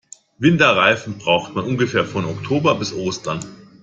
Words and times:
Winterreifen 0.39 1.19
braucht 1.19 1.53
man 1.53 1.63
ungefähr 1.63 2.05
von 2.05 2.25
Oktober 2.25 2.73
bis 2.73 2.91
Ostern. 2.91 3.39